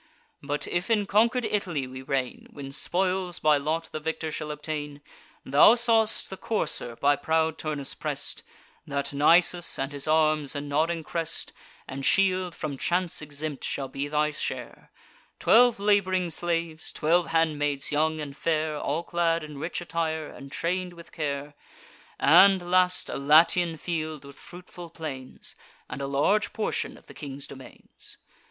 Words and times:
But, 0.41 0.65
if 0.67 0.89
in 0.89 1.05
conquer'd 1.05 1.45
Italy 1.45 1.85
we 1.85 2.01
reign, 2.01 2.47
When 2.49 2.71
spoils 2.71 3.37
by 3.37 3.57
lot 3.57 3.89
the 3.91 3.99
victor 3.99 4.31
shall 4.31 4.49
obtain— 4.49 4.99
Thou 5.45 5.75
saw'st 5.75 6.29
the 6.31 6.37
courser 6.37 6.95
by 6.95 7.15
proud 7.15 7.59
Turnus 7.59 7.93
press'd: 7.93 8.41
That, 8.87 9.13
Nisus, 9.13 9.77
and 9.77 9.91
his 9.91 10.07
arms, 10.07 10.55
and 10.55 10.67
nodding 10.67 11.03
crest, 11.03 11.53
And 11.87 12.03
shield, 12.03 12.55
from 12.55 12.79
chance 12.79 13.21
exempt, 13.21 13.63
shall 13.63 13.87
be 13.89 14.07
thy 14.07 14.31
share: 14.31 14.89
Twelve 15.37 15.77
lab'ring 15.77 16.31
slaves, 16.31 16.91
twelve 16.91 17.27
handmaids 17.27 17.91
young 17.91 18.19
and 18.19 18.35
fair 18.35 18.77
All 18.79 19.03
clad 19.03 19.43
in 19.43 19.59
rich 19.59 19.81
attire, 19.81 20.31
and 20.31 20.51
train'd 20.51 20.93
with 20.93 21.11
care; 21.11 21.53
And, 22.19 22.71
last, 22.71 23.07
a 23.07 23.17
Latian 23.17 23.77
field 23.77 24.25
with 24.25 24.39
fruitful 24.39 24.89
plains, 24.89 25.55
And 25.87 26.01
a 26.01 26.07
large 26.07 26.53
portion 26.53 26.97
of 26.97 27.05
the 27.05 27.13
king's 27.13 27.45
domains. 27.45 28.17